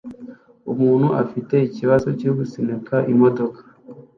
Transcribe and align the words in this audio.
Umuntu 0.71 1.07
afite 1.23 1.55
ikibazo 1.67 2.07
cyo 2.19 2.31
gusunika 2.37 2.95
imodoka 3.11 3.59